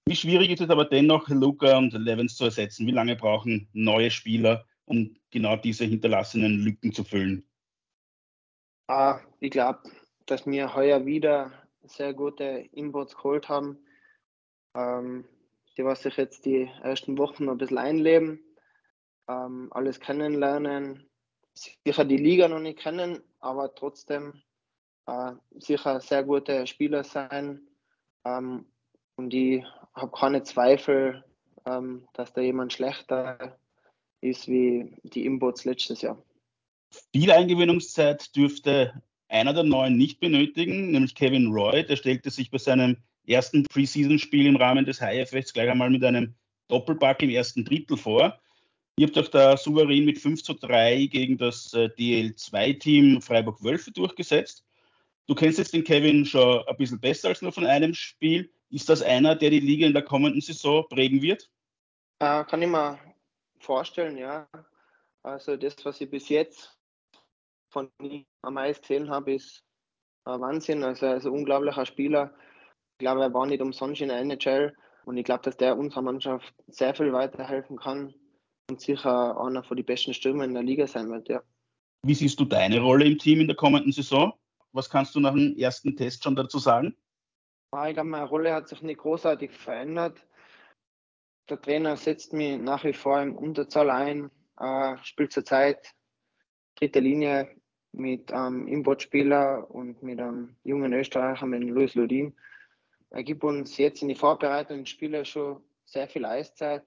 Wie 0.07 0.15
schwierig 0.15 0.49
ist 0.51 0.61
es 0.61 0.69
aber 0.69 0.85
dennoch, 0.85 1.29
Luca 1.29 1.77
und 1.77 1.93
Levens 1.93 2.35
zu 2.35 2.45
ersetzen? 2.45 2.87
Wie 2.87 2.91
lange 2.91 3.15
brauchen 3.15 3.69
neue 3.73 4.09
Spieler, 4.09 4.65
um 4.85 5.15
genau 5.29 5.55
diese 5.55 5.85
hinterlassenen 5.85 6.59
Lücken 6.59 6.91
zu 6.91 7.03
füllen? 7.03 7.47
Ah, 8.87 9.21
ich 9.39 9.51
glaube, 9.51 9.79
dass 10.25 10.45
wir 10.45 10.75
heuer 10.75 11.05
wieder 11.05 11.51
sehr 11.83 12.13
gute 12.13 12.43
Imports 12.73 13.15
geholt 13.15 13.47
haben, 13.47 13.77
ähm, 14.75 15.25
die 15.77 15.85
was 15.85 16.01
sich 16.01 16.17
jetzt 16.17 16.45
die 16.45 16.69
ersten 16.83 17.17
Wochen 17.17 17.45
noch 17.45 17.53
ein 17.53 17.57
bisschen 17.57 17.77
einleben, 17.77 18.43
ähm, 19.29 19.69
alles 19.71 19.99
kennenlernen, 19.99 21.09
sicher 21.53 22.05
die 22.05 22.17
Liga 22.17 22.47
noch 22.47 22.59
nicht 22.59 22.79
kennen, 22.79 23.21
aber 23.39 23.73
trotzdem 23.75 24.41
äh, 25.05 25.33
sicher 25.51 26.01
sehr 26.01 26.23
gute 26.23 26.67
Spieler 26.67 27.03
sein. 27.03 27.67
Ähm, 28.25 28.65
und 29.15 29.33
ich 29.33 29.63
habe 29.93 30.11
keine 30.11 30.43
Zweifel, 30.43 31.23
ähm, 31.65 32.07
dass 32.13 32.33
da 32.33 32.41
jemand 32.41 32.73
schlechter 32.73 33.57
ist 34.21 34.47
wie 34.47 34.95
die 35.03 35.25
Imports 35.25 35.65
letztes 35.65 36.01
Jahr. 36.01 36.23
Viel 37.13 37.31
Eingewöhnungszeit 37.31 38.35
dürfte 38.35 39.01
einer 39.29 39.53
der 39.53 39.63
neuen 39.63 39.97
nicht 39.97 40.19
benötigen, 40.19 40.91
nämlich 40.91 41.15
Kevin 41.15 41.47
Roy. 41.47 41.85
Der 41.85 41.95
stellte 41.95 42.29
sich 42.29 42.51
bei 42.51 42.57
seinem 42.57 42.97
ersten 43.25 43.63
Preseason-Spiel 43.63 44.45
im 44.45 44.57
Rahmen 44.57 44.85
des 44.85 44.99
HFS 44.99 45.53
gleich 45.53 45.69
einmal 45.69 45.89
mit 45.89 46.03
einem 46.03 46.35
Doppelpack 46.67 47.23
im 47.23 47.29
ersten 47.29 47.63
Drittel 47.63 47.97
vor. 47.97 48.39
Ihr 48.97 49.07
habt 49.07 49.17
euch 49.17 49.29
da 49.29 49.55
souverän 49.55 50.05
mit 50.05 50.19
5 50.19 50.43
zu 50.43 50.53
3 50.53 51.05
gegen 51.05 51.37
das 51.37 51.73
äh, 51.73 51.89
DL2-Team 51.97 53.21
Freiburg 53.21 53.63
Wölfe 53.63 53.91
durchgesetzt. 53.91 54.65
Du 55.27 55.35
kennst 55.35 55.59
jetzt 55.59 55.73
den 55.73 55.83
Kevin 55.83 56.25
schon 56.25 56.67
ein 56.67 56.77
bisschen 56.77 56.99
besser 56.99 57.29
als 57.29 57.41
nur 57.41 57.53
von 57.53 57.65
einem 57.65 57.93
Spiel. 57.93 58.51
Ist 58.71 58.87
das 58.87 59.01
einer, 59.01 59.35
der 59.35 59.49
die 59.49 59.59
Liga 59.59 59.85
in 59.85 59.93
der 59.93 60.03
kommenden 60.03 60.41
Saison 60.41 60.87
prägen 60.87 61.21
wird? 61.21 61.51
Äh, 62.19 62.45
kann 62.45 62.61
ich 62.61 62.69
mir 62.69 62.97
vorstellen, 63.59 64.17
ja. 64.17 64.47
Also 65.23 65.57
das, 65.57 65.75
was 65.83 65.99
ich 66.01 66.09
bis 66.09 66.29
jetzt 66.29 66.77
von 67.69 67.89
ihm 68.01 68.25
am 68.41 68.55
meisten 68.55 68.81
gesehen 68.81 69.09
habe, 69.09 69.33
ist 69.33 69.63
Wahnsinn. 70.23 70.83
Also 70.83 71.05
er 71.05 71.17
ist 71.17 71.25
ein 71.25 71.33
unglaublicher 71.33 71.85
Spieler. 71.85 72.33
Ich 72.97 73.03
glaube, 73.03 73.21
er 73.21 73.33
war 73.33 73.45
nicht 73.45 73.61
umsonst 73.61 74.01
in 74.01 74.07
der 74.07 74.19
NHL 74.19 74.75
und 75.05 75.17
ich 75.17 75.25
glaube, 75.25 75.43
dass 75.43 75.57
der 75.57 75.77
unserer 75.77 76.01
Mannschaft 76.01 76.53
sehr 76.67 76.95
viel 76.95 77.11
weiterhelfen 77.11 77.77
kann 77.77 78.13
und 78.69 78.79
sicher 78.79 79.39
einer 79.39 79.63
von 79.63 79.75
den 79.77 79.85
besten 79.85 80.13
Stürmer 80.13 80.45
in 80.45 80.53
der 80.53 80.63
Liga 80.63 80.87
sein 80.87 81.09
wird, 81.11 81.27
ja. 81.27 81.41
Wie 82.03 82.15
siehst 82.15 82.39
du 82.39 82.45
deine 82.45 82.79
Rolle 82.79 83.05
im 83.05 83.17
Team 83.17 83.41
in 83.41 83.47
der 83.47 83.55
kommenden 83.55 83.91
Saison? 83.91 84.33
Was 84.71 84.89
kannst 84.89 85.13
du 85.13 85.19
nach 85.19 85.33
dem 85.33 85.55
ersten 85.57 85.95
Test 85.95 86.23
schon 86.23 86.35
dazu 86.35 86.57
sagen? 86.57 86.95
Ah, 87.73 87.87
ich 87.87 87.93
glaube, 87.93 88.09
meine 88.09 88.27
Rolle 88.27 88.53
hat 88.53 88.67
sich 88.67 88.81
nicht 88.81 88.99
großartig 88.99 89.51
verändert. 89.51 90.27
Der 91.49 91.61
Trainer 91.61 91.95
setzt 91.95 92.33
mich 92.33 92.59
nach 92.59 92.83
wie 92.83 92.91
vor 92.91 93.21
im 93.21 93.37
Unterzahl 93.37 93.89
ein, 93.89 94.29
äh, 94.59 94.97
spielt 95.03 95.31
zurzeit 95.31 95.95
dritte 96.75 96.99
Linie 96.99 97.55
mit 97.93 98.31
einem 98.33 98.67
Importspieler 98.67 99.71
und 99.71 100.03
mit 100.03 100.19
einem 100.19 100.55
jungen 100.63 100.91
Österreicher, 100.91 101.45
mit 101.45 101.63
Luis 101.63 101.95
Lodin. 101.95 102.35
Er 103.09 103.23
gibt 103.23 103.43
uns 103.43 103.77
jetzt 103.77 104.01
in 104.01 104.09
die 104.09 104.15
Vorbereitung 104.15 104.79
des 104.79 104.89
Spiele 104.89 105.23
schon 105.23 105.63
sehr 105.85 106.07
viel 106.07 106.25
Eiszeit 106.25 106.83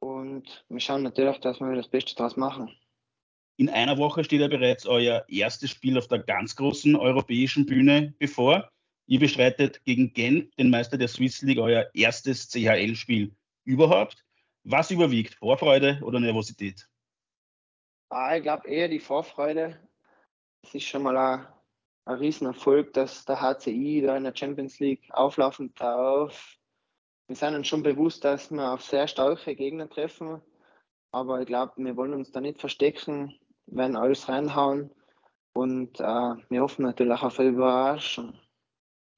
und 0.00 0.64
wir 0.68 0.80
schauen 0.80 1.02
natürlich, 1.02 1.38
dass 1.38 1.60
wir 1.60 1.74
das 1.74 1.88
Beste 1.88 2.14
daraus 2.14 2.36
machen. 2.36 2.70
In 3.56 3.68
einer 3.68 3.98
Woche 3.98 4.24
steht 4.24 4.40
ja 4.40 4.48
bereits 4.48 4.86
euer 4.86 5.24
erstes 5.28 5.70
Spiel 5.70 5.98
auf 5.98 6.08
der 6.08 6.20
ganz 6.20 6.56
großen 6.56 6.96
europäischen 6.96 7.66
Bühne 7.66 8.14
bevor. 8.18 8.70
Ihr 9.10 9.18
bestreitet 9.18 9.84
gegen 9.84 10.12
Genf, 10.12 10.54
den 10.54 10.70
Meister 10.70 10.96
der 10.96 11.08
Swiss 11.08 11.42
League, 11.42 11.58
euer 11.58 11.90
erstes 11.94 12.48
CHL-Spiel 12.48 13.34
überhaupt. 13.64 14.24
Was 14.62 14.90
überwiegt, 14.90 15.34
Vorfreude 15.34 16.00
oder 16.02 16.20
Nervosität? 16.20 16.88
Ah, 18.08 18.36
ich 18.36 18.42
glaube 18.42 18.68
eher 18.68 18.88
die 18.88 19.00
Vorfreude 19.00 19.78
es 20.62 20.74
ist 20.74 20.84
schon 20.84 21.02
mal 21.02 21.16
ein, 21.16 21.46
ein 22.04 22.18
Riesenerfolg, 22.18 22.92
dass 22.92 23.24
der 23.24 23.40
HCI 23.40 24.02
da 24.02 24.16
in 24.16 24.24
der 24.24 24.36
Champions 24.36 24.78
League 24.78 25.08
auflaufen 25.10 25.72
darf. 25.74 26.56
Wir 27.26 27.36
sind 27.36 27.54
uns 27.54 27.68
schon 27.68 27.82
bewusst, 27.82 28.24
dass 28.24 28.50
wir 28.50 28.72
auf 28.72 28.82
sehr 28.82 29.06
starke 29.08 29.54
Gegner 29.54 29.88
treffen, 29.88 30.40
aber 31.12 31.40
ich 31.40 31.46
glaube, 31.46 31.72
wir 31.76 31.96
wollen 31.96 32.14
uns 32.14 32.30
da 32.32 32.40
nicht 32.40 32.60
verstecken, 32.60 33.34
werden 33.66 33.96
alles 33.96 34.28
reinhauen 34.28 34.90
und 35.52 36.00
äh, 36.00 36.34
wir 36.48 36.62
hoffen 36.62 36.82
natürlich 36.82 37.22
auf 37.22 37.38
eine 37.38 37.50
Überraschung. 37.50 38.34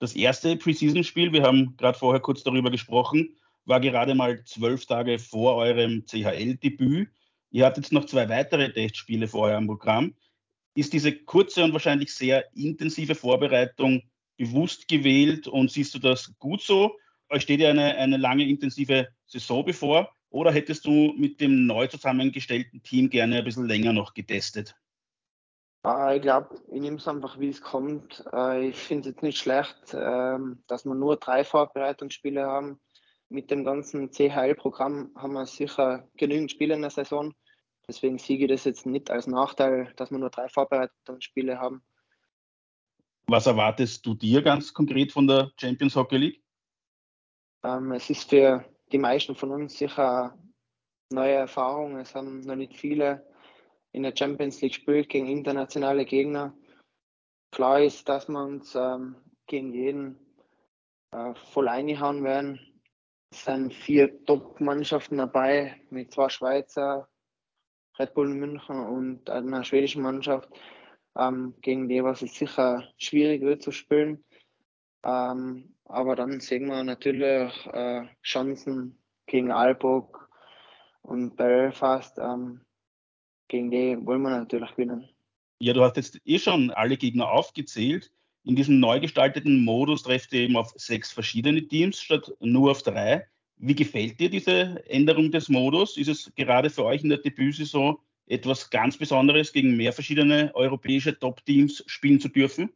Das 0.03 0.17
erste 0.17 0.57
Preseason-Spiel, 0.57 1.33
wir 1.33 1.45
haben 1.45 1.77
gerade 1.77 1.97
vorher 1.97 2.21
kurz 2.21 2.43
darüber 2.43 2.73
gesprochen, 2.73 3.37
war 3.67 3.79
gerade 3.79 4.17
mal 4.17 4.43
zwölf 4.43 4.85
Tage 4.85 5.21
vor 5.21 5.55
eurem 5.55 6.05
CHL-Debüt. 6.05 7.09
Ihr 7.53 7.65
hattet 7.65 7.93
noch 7.93 8.07
zwei 8.07 8.29
weitere 8.29 8.73
Testspiele 8.73 9.29
vor 9.29 9.43
eurem 9.43 9.69
Programm 9.69 10.13
ist 10.75 10.93
diese 10.93 11.13
kurze 11.13 11.63
und 11.63 11.73
wahrscheinlich 11.73 12.13
sehr 12.13 12.53
intensive 12.57 13.15
Vorbereitung 13.15 14.03
bewusst 14.37 14.89
gewählt 14.89 15.47
und 15.47 15.71
siehst 15.71 15.95
du 15.95 16.01
das 16.01 16.33
gut 16.39 16.63
so? 16.63 16.97
Euch 17.29 17.43
steht 17.43 17.61
ja 17.61 17.71
eine, 17.71 17.97
eine 17.97 18.17
lange 18.17 18.49
intensive 18.49 19.07
Saison 19.27 19.65
bevor 19.65 20.13
oder 20.31 20.51
hättest 20.51 20.85
du 20.85 21.15
mit 21.17 21.41
dem 21.41 21.67
neu 21.67 21.87
zusammengestellten 21.87 22.83
Team 22.83 23.09
gerne 23.09 23.37
ein 23.37 23.45
bisschen 23.45 23.69
länger 23.69 23.93
noch 23.93 24.15
getestet? 24.15 24.75
Ah, 25.85 26.15
ich 26.15 26.23
glaube, 26.23 26.61
ich 26.69 26.81
nehme 26.81 26.99
es 26.99 27.09
einfach, 27.09 27.41
wie 27.41 27.49
es 27.49 27.61
kommt. 27.61 28.25
Äh, 28.33 28.69
ich 28.69 28.77
finde 28.77 29.09
es 29.09 29.15
jetzt 29.15 29.23
nicht 29.23 29.39
schlecht, 29.39 29.95
ähm, 29.95 30.63
dass 30.69 30.85
wir 30.85 30.95
nur 30.95 31.17
drei 31.17 31.43
Vorbereitungsspiele 31.43 32.47
haben. 32.47 32.81
Mit 33.29 33.51
dem 33.51 33.65
ganzen 33.65 34.11
CHL-Programm 34.13 35.11
haben 35.17 35.33
wir 35.33 35.47
sicher 35.47 36.09
genügend 36.17 36.53
Spiele 36.53 36.75
in 36.75 36.83
der 36.83 36.91
Saison. 36.91 37.35
Deswegen 37.89 38.19
sehe 38.19 38.39
ich 38.39 38.49
das 38.49 38.65
jetzt 38.65 38.87
nicht 38.87 39.11
als 39.11 39.27
Nachteil, 39.27 39.93
dass 39.97 40.13
wir 40.13 40.19
nur 40.19 40.31
drei 40.31 40.49
Vorbereitungsspiele 40.49 41.59
haben. 41.59 41.83
Was 43.27 43.47
erwartest 43.47 44.07
du 44.07 44.15
dir 44.15 44.43
ganz 44.43 44.73
konkret 44.73 45.11
von 45.11 45.27
der 45.27 45.51
Champions 45.59 45.97
Hockey 45.97 46.17
League? 46.17 46.43
Ähm, 47.65 47.91
es 47.91 48.09
ist 48.09 48.31
für 48.31 48.65
die 48.93 48.99
meisten 48.99 49.35
von 49.35 49.51
uns 49.51 49.79
sicher 49.79 50.33
eine 51.11 51.21
neue 51.21 51.35
Erfahrung. 51.35 51.97
Es 51.97 52.15
haben 52.15 52.41
noch 52.43 52.57
nicht 52.57 52.77
viele 52.77 53.27
in 53.93 54.03
der 54.03 54.15
Champions 54.17 54.61
League 54.61 54.73
gespielt 54.73 55.09
gegen 55.09 55.29
internationale 55.29 56.05
Gegner. 56.05 56.55
Klar 57.51 57.83
ist, 57.83 58.09
dass 58.09 58.29
wir 58.29 58.43
uns 58.43 58.75
ähm, 58.75 59.17
gegen 59.47 59.73
jeden 59.73 60.19
äh, 61.13 61.35
voll 61.53 61.69
einhauen 61.69 62.25
werden. 62.25 62.61
Es 63.31 63.45
sind 63.45 63.73
vier 63.73 64.25
Top-Mannschaften 64.25 65.19
dabei 65.19 65.81
mit 65.91 66.13
zwei 66.13 66.29
Schweizer, 66.29 67.09
Red 67.99 68.15
Bull 68.15 68.29
München 68.29 68.81
und 68.81 69.29
einer 69.29 69.65
schwedischen 69.65 70.03
Mannschaft, 70.03 70.49
ähm, 71.17 71.55
gegen 71.61 71.89
die 71.89 72.03
was 72.03 72.23
es 72.23 72.35
sicher 72.35 72.89
schwierig 72.97 73.43
wird 73.43 73.63
zu 73.63 73.71
spielen. 73.71 74.25
Ähm, 75.05 75.75
aber 75.85 76.17
dann 76.17 76.41
sehen 76.41 76.67
wir 76.67 76.83
natürlich 76.85 77.67
äh, 77.67 78.07
Chancen 78.23 78.99
gegen 79.27 79.51
Aalborg 79.51 80.29
und 81.03 81.37
Belfast. 81.37 82.19
Ähm, 82.19 82.65
gegen 83.53 83.71
die 83.71 83.97
wollen 84.05 84.23
wir 84.23 84.31
natürlich 84.31 84.71
gewinnen. 84.71 85.09
Ja, 85.61 85.75
du 85.75 85.83
hast 85.83 85.97
jetzt 85.97 86.21
eh 86.25 86.39
schon 86.39 86.71
alle 86.71 86.97
Gegner 86.97 87.31
aufgezählt. 87.31 88.11
In 88.45 88.57
diesem 88.57 88.81
neu 88.81 88.99
gestalteten 88.99 89.63
Modus 89.63 90.03
trefft 90.03 90.33
ihr 90.33 90.41
eben 90.41 90.57
auf 90.57 90.73
sechs 90.75 91.13
verschiedene 91.13 91.69
Teams 91.69 92.01
statt 92.01 92.33
nur 92.41 92.73
auf 92.73 92.83
drei. 92.83 93.29
Wie 93.59 93.77
gefällt 93.77 94.19
dir 94.19 94.31
diese 94.31 94.83
Änderung 94.89 95.31
des 95.31 95.49
Modus? 95.49 95.97
Ist 95.97 96.09
es 96.09 96.33
gerade 96.35 96.71
für 96.71 96.85
euch 96.85 97.05
in 97.05 97.11
der 97.11 97.19
Debütsaison 97.19 97.99
etwas 98.27 98.71
ganz 98.71 98.97
Besonderes, 98.97 99.53
gegen 99.53 99.77
mehr 99.77 99.93
verschiedene 99.93 100.51
europäische 100.55 101.17
Top-Teams 101.17 101.85
spielen 101.87 102.19
zu 102.19 102.29
dürfen? 102.29 102.73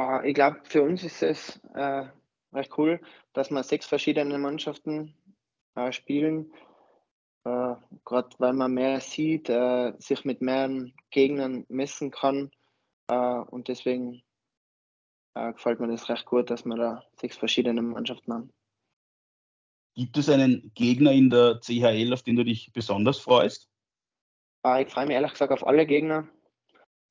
Uh, 0.00 0.20
ich 0.24 0.34
glaube, 0.34 0.60
für 0.62 0.82
uns 0.82 1.02
ist 1.02 1.22
es 1.22 1.60
äh, 1.74 2.04
recht 2.52 2.78
cool, 2.78 3.00
dass 3.32 3.50
wir 3.50 3.62
sechs 3.64 3.84
verschiedene 3.84 4.38
Mannschaften 4.38 5.12
äh, 5.74 5.90
spielen. 5.90 6.52
Äh, 7.48 7.76
Gerade 8.04 8.28
weil 8.38 8.52
man 8.52 8.74
mehr 8.74 9.00
sieht, 9.00 9.48
äh, 9.48 9.92
sich 9.98 10.24
mit 10.24 10.42
mehreren 10.42 10.94
Gegnern 11.10 11.64
messen 11.68 12.10
kann. 12.10 12.50
Äh, 13.08 13.14
und 13.14 13.68
deswegen 13.68 14.22
äh, 15.34 15.52
gefällt 15.52 15.80
mir 15.80 15.88
das 15.88 16.08
recht 16.08 16.26
gut, 16.26 16.50
dass 16.50 16.64
wir 16.64 16.76
da 16.76 17.04
sechs 17.16 17.36
verschiedene 17.36 17.80
Mannschaften 17.80 18.32
haben. 18.32 18.52
Gibt 19.94 20.16
es 20.16 20.28
einen 20.28 20.72
Gegner 20.74 21.12
in 21.12 21.30
der 21.30 21.60
CHL, 21.60 22.12
auf 22.12 22.22
den 22.22 22.36
du 22.36 22.44
dich 22.44 22.70
besonders 22.72 23.18
freust? 23.18 23.68
Äh, 24.64 24.82
ich 24.82 24.92
freue 24.92 25.06
mich 25.06 25.14
ehrlich 25.14 25.32
gesagt 25.32 25.52
auf 25.52 25.66
alle 25.66 25.86
Gegner. 25.86 26.28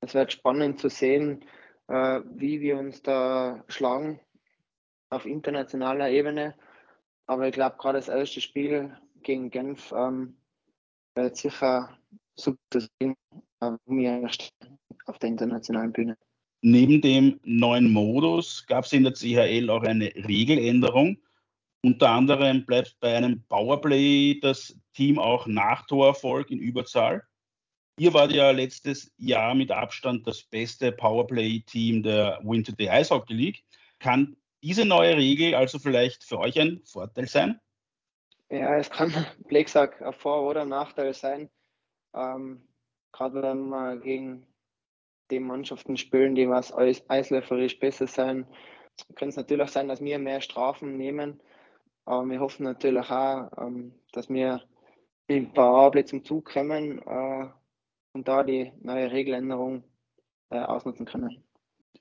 Es 0.02 0.14
wird 0.14 0.32
spannend 0.32 0.80
zu 0.80 0.90
sehen, 0.90 1.44
äh, 1.88 2.22
wie 2.26 2.62
wir 2.62 2.78
uns 2.78 3.02
da 3.02 3.64
schlagen 3.68 4.20
auf 5.10 5.26
internationaler 5.26 6.10
Ebene. 6.10 6.56
Aber 7.26 7.48
ich 7.48 7.54
glaube, 7.54 7.78
gerade 7.78 7.98
das 7.98 8.08
erste 8.08 8.42
Spiel 8.42 8.96
gegen 9.28 9.52
Genf 9.52 9.92
ähm, 9.92 10.38
wird 11.16 11.36
sicher 11.36 11.96
super 12.36 12.58
zu 12.72 12.80
sehen, 12.80 13.16
äh, 13.62 14.28
auf 15.06 15.20
der 15.20 15.30
internationalen 15.30 15.92
Bühne. 15.92 16.18
Neben 16.62 17.02
dem 17.02 17.40
neuen 17.44 17.92
Modus 17.92 18.66
gab 18.66 18.86
es 18.86 18.94
in 18.94 19.04
der 19.04 19.14
CHL 19.14 19.70
auch 19.70 19.84
eine 19.84 20.06
Regeländerung. 20.16 21.18
Unter 21.84 22.10
anderem 22.10 22.66
bleibt 22.66 22.96
bei 23.00 23.16
einem 23.16 23.44
Powerplay 23.44 24.40
das 24.40 24.76
Team 24.94 25.20
auch 25.20 25.46
nach 25.46 25.86
Torerfolg 25.86 26.50
in 26.50 26.60
Überzahl. 26.60 27.22
Ihr 28.00 28.14
wart 28.14 28.32
ja 28.32 28.52
letztes 28.52 29.12
Jahr 29.18 29.56
mit 29.56 29.72
Abstand 29.72 30.26
das 30.26 30.44
beste 30.44 30.92
Powerplay-Team 30.92 32.02
der 32.02 32.40
Winter 32.44 32.72
Day 32.72 32.90
Ice 33.02 33.14
Hockey 33.14 33.34
League. 33.34 33.64
Kann 34.00 34.38
diese 34.64 34.86
neue 34.86 35.18
Regel 35.18 35.54
also 35.54 35.80
vielleicht 35.80 36.24
für 36.24 36.40
euch 36.40 36.60
ein 36.60 36.82
Vorteil 36.86 37.28
sein? 37.28 37.60
Ja, 38.50 38.78
es 38.78 38.90
kann, 38.90 39.12
sagt, 39.68 40.02
ein 40.02 40.14
Vor- 40.14 40.48
oder 40.48 40.66
Nachteil 40.66 41.14
sein. 41.14 41.50
Ähm, 42.16 42.68
Gerade 43.12 43.42
wenn 43.42 43.70
wir 43.70 43.98
gegen 43.98 44.46
die 45.32 45.40
Mannschaften 45.40 45.98
spielen, 45.98 46.36
die 46.36 46.48
was 46.48 46.74
eisläuferisch 46.74 47.80
besser 47.80 48.08
sein, 48.08 48.46
kann 49.16 49.30
es 49.30 49.36
natürlich 49.36 49.70
sein, 49.70 49.88
dass 49.88 50.02
wir 50.02 50.20
mehr 50.20 50.42
Strafen 50.42 50.98
nehmen. 50.98 51.42
Aber 52.06 52.26
wir 52.30 52.40
hoffen 52.40 52.64
natürlich 52.64 53.10
auch, 53.10 53.50
ähm, 53.58 53.94
dass 54.14 54.30
wir 54.30 54.62
ein 55.30 55.54
paar 55.54 55.76
Abend 55.76 56.08
zum 56.08 56.24
Zug 56.24 56.46
kommen 56.46 57.02
äh, 57.06 57.48
und 58.14 58.28
da 58.28 58.44
die 58.44 58.72
neue 58.82 59.12
Regeländerung 59.12 59.84
äh, 60.50 60.60
ausnutzen 60.60 61.06
können. 61.06 61.44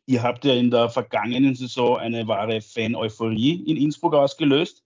Ihr 0.07 0.23
habt 0.23 0.45
ja 0.45 0.55
in 0.55 0.71
der 0.71 0.89
vergangenen 0.89 1.55
Saison 1.57 1.97
eine 1.97 2.29
wahre 2.29 2.61
Fan-Euphorie 2.61 3.65
in 3.67 3.77
Innsbruck 3.77 4.15
ausgelöst. 4.15 4.86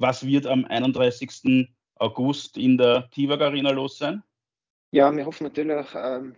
Was 0.00 0.26
wird 0.26 0.46
am 0.46 0.64
31. 0.64 1.68
August 1.96 2.56
in 2.56 2.78
der 2.78 3.10
Tivag 3.10 3.42
Arena 3.42 3.70
los 3.70 3.98
sein? 3.98 4.22
Ja, 4.92 5.14
wir 5.14 5.26
hoffen 5.26 5.44
natürlich, 5.44 5.88
ähm, 5.94 6.36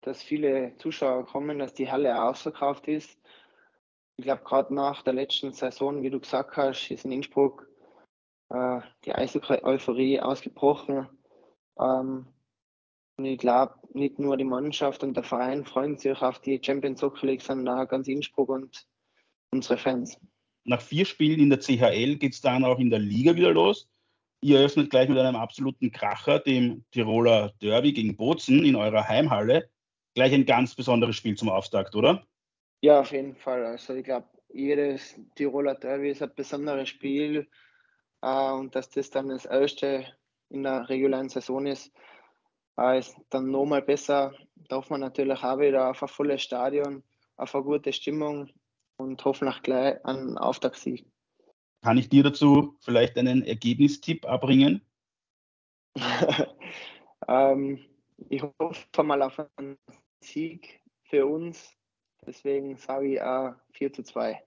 dass 0.00 0.22
viele 0.22 0.74
Zuschauer 0.78 1.26
kommen, 1.26 1.58
dass 1.58 1.74
die 1.74 1.90
Halle 1.90 2.22
ausverkauft 2.22 2.88
ist. 2.88 3.20
Ich 4.16 4.24
glaube, 4.24 4.42
gerade 4.44 4.74
nach 4.74 5.02
der 5.02 5.12
letzten 5.12 5.52
Saison, 5.52 6.02
wie 6.02 6.08
du 6.08 6.18
gesagt 6.18 6.56
hast, 6.56 6.90
ist 6.90 7.04
in 7.04 7.12
Innsbruck 7.12 7.68
äh, 8.48 8.80
die 9.04 9.14
Eishockey-Euphorie 9.14 10.20
ausgebrochen. 10.20 11.06
Ähm, 11.78 12.26
und 13.18 13.24
ich 13.26 13.36
glaube, 13.36 13.74
nicht 13.92 14.18
nur 14.18 14.38
die 14.38 14.44
Mannschaft 14.44 15.02
und 15.02 15.14
der 15.14 15.24
Verein 15.24 15.66
freuen 15.66 15.98
sich 15.98 16.22
auf 16.22 16.38
die 16.38 16.58
Champions 16.64 17.00
Soccer 17.00 17.26
League, 17.26 17.42
sondern 17.42 17.78
auch 17.78 17.86
ganz 17.86 18.08
Innsbruck 18.08 18.48
und 18.48 18.86
unsere 19.50 19.76
Fans. 19.76 20.18
Nach 20.64 20.80
vier 20.80 21.04
Spielen 21.04 21.40
in 21.40 21.50
der 21.50 21.60
CHL 21.60 22.16
geht 22.16 22.34
es 22.34 22.40
dann 22.40 22.64
auch 22.64 22.78
in 22.78 22.90
der 22.90 22.98
Liga 22.98 23.34
wieder 23.34 23.52
los. 23.52 23.88
Ihr 24.40 24.58
eröffnet 24.58 24.90
gleich 24.90 25.08
mit 25.08 25.18
einem 25.18 25.36
absoluten 25.36 25.90
Kracher, 25.92 26.40
dem 26.40 26.84
Tiroler 26.90 27.52
Derby 27.60 27.92
gegen 27.92 28.16
Bozen 28.16 28.64
in 28.64 28.76
eurer 28.76 29.06
Heimhalle. 29.06 29.68
Gleich 30.14 30.32
ein 30.32 30.44
ganz 30.44 30.74
besonderes 30.74 31.16
Spiel 31.16 31.36
zum 31.36 31.48
Auftakt, 31.48 31.94
oder? 31.94 32.26
Ja, 32.80 33.00
auf 33.00 33.12
jeden 33.12 33.36
Fall. 33.36 33.64
Also 33.64 33.94
ich 33.94 34.04
glaube, 34.04 34.26
jedes 34.52 35.14
Tiroler 35.36 35.76
Derby 35.76 36.10
ist 36.10 36.22
ein 36.22 36.34
besonderes 36.34 36.88
Spiel. 36.88 37.48
Äh, 38.22 38.52
und 38.52 38.74
dass 38.74 38.90
das 38.90 39.10
dann 39.10 39.28
das 39.28 39.44
erste 39.44 40.06
in 40.48 40.62
der 40.62 40.88
regulären 40.88 41.28
Saison 41.28 41.66
ist, 41.66 41.92
äh, 42.78 42.98
ist 42.98 43.16
dann 43.30 43.50
nochmal 43.50 43.82
besser. 43.82 44.32
Da 44.68 44.76
hoffen 44.76 44.94
wir 44.94 44.98
natürlich 44.98 45.42
auch 45.42 45.58
wieder 45.58 45.90
auf 45.90 46.02
ein 46.02 46.08
volles 46.08 46.42
Stadion, 46.42 47.02
auf 47.36 47.54
eine 47.54 47.64
gute 47.64 47.92
Stimmung 47.92 48.50
und 49.02 49.24
hoffentlich 49.24 49.62
gleich 49.62 50.04
einen 50.04 50.38
Auftaktsieg. 50.38 51.06
Kann 51.82 51.98
ich 51.98 52.08
dir 52.08 52.22
dazu 52.22 52.76
vielleicht 52.80 53.18
einen 53.18 53.44
Ergebnistipp 53.44 54.24
abbringen? 54.24 54.82
ähm, 57.28 57.84
ich 58.30 58.42
hoffe 58.42 59.02
mal 59.02 59.22
auf 59.22 59.42
einen 59.56 59.76
Sieg 60.22 60.80
für 61.04 61.26
uns. 61.26 61.76
Deswegen 62.24 62.76
sage 62.76 63.14
ich 63.14 63.22
auch 63.22 63.54
4 63.72 63.92
zu 63.92 64.04
2. 64.04 64.40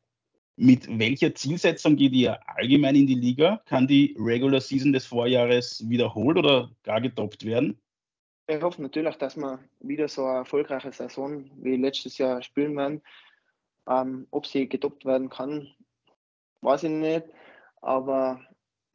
Mit 0.58 0.88
welcher 0.98 1.36
Zielsetzung 1.36 1.98
geht 1.98 2.14
ihr 2.14 2.40
allgemein 2.48 2.96
in 2.96 3.08
die 3.08 3.16
Liga? 3.16 3.62
Kann 3.66 3.88
die 3.88 4.16
Regular 4.18 4.62
Season 4.62 4.94
des 4.94 5.06
Vorjahres 5.06 5.84
wiederholt 5.90 6.38
oder 6.38 6.72
gar 6.84 7.02
getoppt 7.02 7.44
werden? 7.44 7.78
Ich 8.48 8.62
hoffe 8.62 8.82
natürlich, 8.82 9.16
dass 9.18 9.36
wir 9.36 9.60
wieder 9.80 10.08
so 10.08 10.24
eine 10.24 10.40
erfolgreiche 10.40 10.92
Saison 10.94 11.50
wie 11.58 11.76
letztes 11.76 12.18
Jahr 12.18 12.42
spielen 12.42 12.78
werden. 12.78 13.02
Ähm, 13.88 14.28
ob 14.32 14.48
sie 14.48 14.68
getoppt 14.68 15.06
werden 15.06 15.30
kann, 15.30 15.68
weiß 16.62 16.84
ich 16.84 16.90
nicht. 16.90 17.26
Aber 17.82 18.40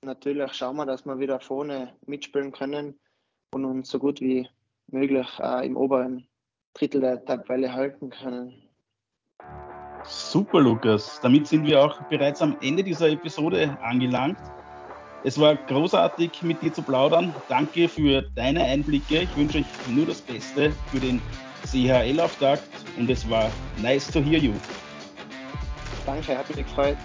natürlich 0.02 0.52
schauen 0.54 0.76
wir, 0.76 0.86
dass 0.86 1.06
wir 1.06 1.18
wieder 1.18 1.40
vorne 1.40 1.94
mitspielen 2.06 2.52
können 2.52 2.98
und 3.54 3.64
uns 3.64 3.88
so 3.88 3.98
gut 3.98 4.20
wie 4.20 4.48
möglich 4.88 5.28
äh, 5.38 5.66
im 5.66 5.76
oberen 5.76 6.26
Drittel 6.74 7.00
der 7.00 7.24
Tabelle 7.24 7.72
halten 7.72 8.10
können. 8.10 8.62
Super, 10.04 10.60
Lukas. 10.60 11.20
Damit 11.22 11.46
sind 11.46 11.66
wir 11.66 11.82
auch 11.82 12.00
bereits 12.08 12.40
am 12.40 12.56
Ende 12.62 12.82
dieser 12.82 13.10
Episode 13.10 13.76
angelangt. 13.82 14.38
Es 15.22 15.38
war 15.38 15.54
großartig, 15.54 16.42
mit 16.42 16.62
dir 16.62 16.72
zu 16.72 16.82
plaudern. 16.82 17.34
Danke 17.48 17.88
für 17.88 18.22
deine 18.22 18.64
Einblicke. 18.64 19.22
Ich 19.22 19.36
wünsche 19.36 19.58
euch 19.58 19.88
nur 19.88 20.06
das 20.06 20.22
Beste 20.22 20.72
für 20.90 20.98
den 20.98 21.20
CHL-Auftakt 21.66 22.62
und 22.96 23.10
es 23.10 23.28
war 23.28 23.50
nice 23.78 24.06
to 24.08 24.20
hear 24.20 24.38
you. 24.38 24.52
Danke, 26.06 26.36
hat 26.36 26.48
mich 26.48 26.58
gefreut. 26.66 26.96